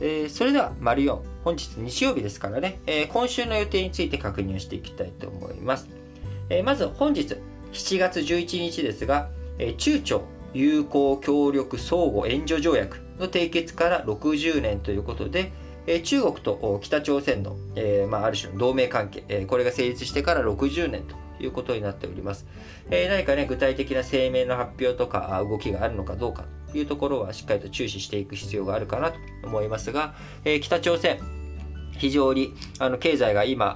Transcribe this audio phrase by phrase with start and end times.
[0.00, 5.88] えー、それでは、丸4、本日日曜日ですからね、えー、今週の予定について確認をしていきたいと思います。
[6.50, 7.36] えー、まず本日、
[7.72, 10.22] 7月11日ですが、え中朝
[10.54, 15.52] 友好協力相互援助条約の締結から60年ということで、
[15.86, 22.46] え中国と北朝鮮の、えまあ、ある種の同盟関係、えこれが成立してから60年ということになっております。
[22.90, 30.14] えー、何かね、具体的な声明の発表とか動きがあるのかどうかというところはしっかりと注視していく必要があるかなと思いますが、
[30.44, 31.18] えー、北朝鮮、
[31.98, 33.74] 非常にあの経済が今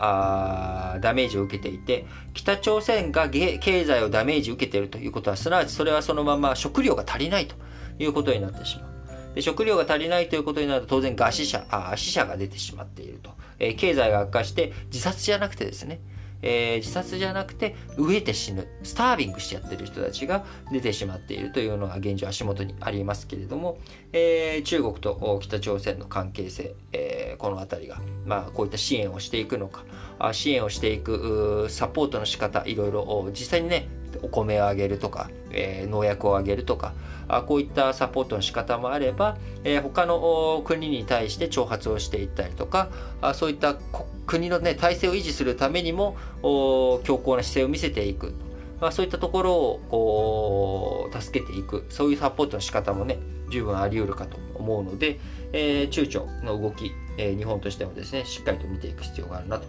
[0.95, 7.56] あダメージを受けていて北朝鮮が経済をダメージを受けているということはすなわちそれはそのまま食料が足りないと
[7.98, 16.00] いうことになってしまうで食料が足りないということになると当然餓死者あ死者が出てしまっていると、えー、経済が悪化して自殺じゃなくてですね
[16.42, 23.78] えー、自殺じゃなくて飢えて死ぬスタービングしちゃってる人たちが出てしまっているというのが現状足元にありますけれども、
[24.12, 29.84] えー、中国と北朝鮮の関係性、えー、この辺りが、まあ、こういった支援をしていくのか
[30.33, 33.88] 支援をしていくサポートの仕方いろいろ実際にね
[34.22, 36.92] お米をあげるとか、えー、農薬をあげるとか
[37.28, 48.34] あこういったサポートの仕方もあれば、えー、他の国に対して挑発をしていったりとかあそういった国国の、ね、体制を維持するためにも強硬な姿勢を見せていく、
[48.81, 53.19] まあ、そういったところをこう助けていくそういうサポートの仕方もね
[53.50, 55.20] 十分あり得るかと思うので、
[55.53, 59.67] えー、中朝の動き、えー、日本としてもですねしっかりと見ていく必要があるなと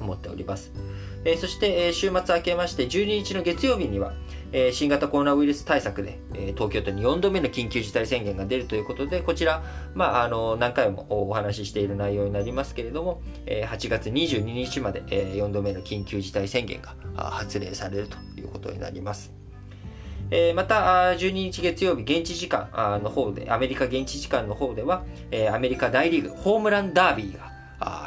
[0.00, 0.72] 思っております。
[1.24, 4.12] えー、そして、え、週末明けまして12日の月曜日には、
[4.52, 9.62] えー、新型コロナウイルス対策で、えー、東京都に4度目の緊急事態宣言が出るということで、こちら、
[9.94, 19.32] まあ、あの、何回もお話ししている内容になりますけれども、えー、8月22日まで、えー、4度目の緊急事態宣言が発令されるということになります。
[20.30, 22.70] え、また、12日月曜日、現地時間
[23.02, 27.52] の方で、アメリカ現地時間の方では、え、アメリカ大リーグホームランダービーが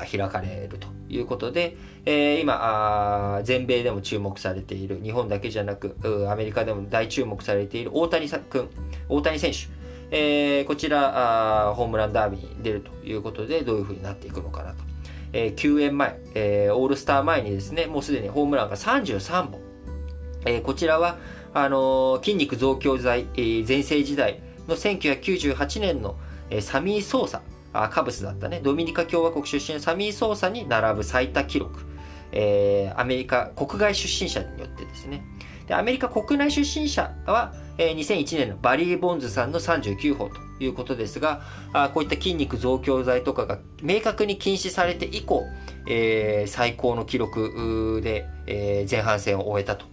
[0.09, 5.95] 開かれるということで、えー、今全米でも注目されている日本だけじゃなく
[6.29, 8.69] アメリカでも大注目されている大谷君
[9.09, 9.57] 大谷選手、
[10.11, 14.83] えー、こちらホームランダービーに出るということでどういうふうになっていくのかなと、
[15.33, 19.59] えー、休園前、えー、オールスター前にですねもうすでにホームランが33本、
[20.45, 21.17] えー、こちらは
[21.53, 26.17] あのー、筋肉増強剤、えー、全盛時代の1998年の、
[26.49, 27.41] えー、サミー・ソーサ
[27.83, 31.81] あカブスだったね、ドミニカ共和国出身のサミー・ソーサに並ぶ最多記録、
[32.31, 35.23] えー、アメリカ国外出身者によってですね。
[35.67, 41.41] でアメリカ国内出身者は、えー、2001年のバリー・ボンズさんの39本ということですが、
[41.73, 45.43] あこういった筋肉増強剤とかが明確に禁止されて以降、
[45.87, 49.85] えー、最高の記録で、えー、前半戦を終えたと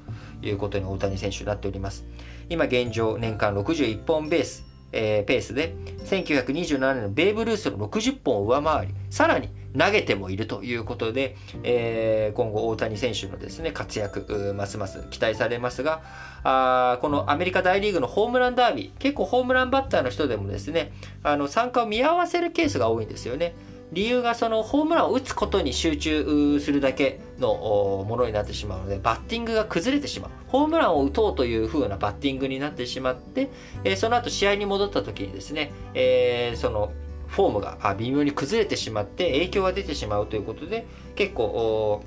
[0.43, 2.05] いうことに大谷選手になっております。
[2.49, 16.03] 今現状年間61本ベース、えー、ペースで1927年のベーブ・ルースの60本を上回りさらに投げてもいるということで、えー、今後大谷選手のですね活躍ますます期待されますが
[16.45, 20.93] あこのアメリカ大リーグのホームランダービー結構ホームランバッターの人でもですね
[21.23, 23.55] あの参加を見合わせるケースが多いんですよね。
[23.93, 30.31] 理由がそのホームランを打つことに集中するだけのものになってしまうのでバッティングが崩れてしまう。
[30.49, 33.51] ホームランを打とうという風なバッティングになってしまって、
[33.85, 36.93] えその後試合に戻った時にですね、え、その
[37.29, 42.03] フォームが微妙に崩れてしまって影響が出てしまうということで結構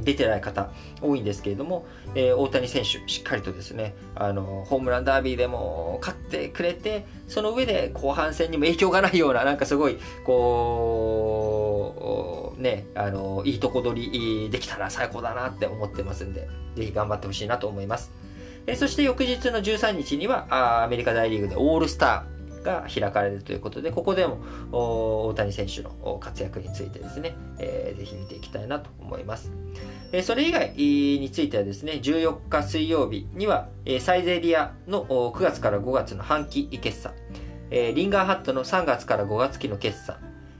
[0.00, 11.74] 出てない方多いんですけれども、えー、大谷選手しっかりとですねあのホームランダービーでも勝ってくれてその上で後半戦にも影響がないようななんかすごいこ
[12.58, 18.10] うねあのいいとこ取りできたら最高だなって思ってますんでぜひ頑張ってほしいなと思います。
[18.66, 22.33] えそして翌日の13日にはアメリカ大リーグでオールスター
[22.64, 24.40] が開かれるということで、ここでも
[24.72, 29.52] 大谷選手の活躍についてですね、えー、ぜひ見ていきたいなと思います。
[30.10, 37.12] えー、それ以外についてはですね、14日水曜日には、えー、サイゼリアの9月から5月の半期決算、
[37.70, 40.16] えー、リンガーハットの3月から5月期の決算、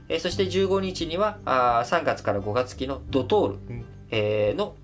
[0.07, 4.75] えー、そして15日にはあ3月から5月期のドトール、えー、の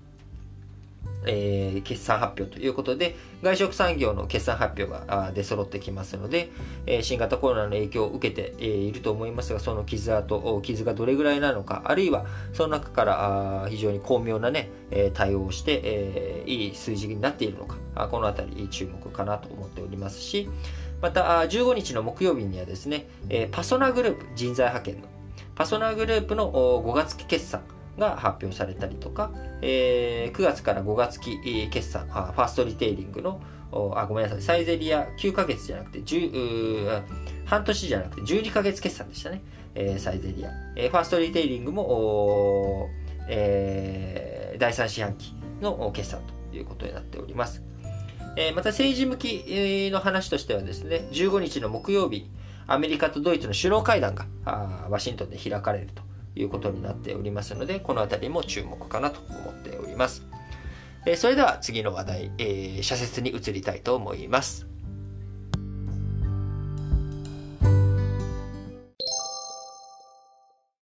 [1.26, 6.50] えー、決算発表ということで、外食産業の決算発表が出揃ってきますので、
[6.86, 14.70] えー、新型コロナの影響を受けて、えー、いると思いますが、その傷跡、傷がどれぐらいなのか、あるいはその中から非常に巧妙なね、
[15.14, 20.48] 対応をして、えー、いい数字になっているのか、このあたり注目かなと思っておりますし、
[21.00, 23.08] また15日の木曜日にはですね、
[23.50, 25.08] パソナグループ人材派遣の
[25.54, 27.62] パソナグループの5月期決算、
[27.98, 29.30] が発表されたりとか、
[29.60, 33.40] えー、9月から5月期決算あ、ファーストリテイリングの
[33.94, 37.02] あ、ごめんなさい、サイゼリア9ヶ月じゃなくて、10
[37.46, 39.42] 半年じゃなくて12ヶ月決算でしたね、
[39.74, 40.50] えー、サイゼリア。
[40.76, 42.88] えー、ファーストリテイリングも、
[43.28, 47.62] えー、第3四半期の決算ということになっております。
[48.36, 52.30] えー、また政治向きの話としてはですね、15日の木曜日、
[52.66, 54.26] アメリカとドイツの首脳会談が
[54.88, 56.02] ワシントンで開かれると
[56.34, 60.26] いうことになっておりますので、この辺りも注目かなと思っております。
[61.04, 64.71] え、それでは次の話題、えー、社説に移りたいと思います。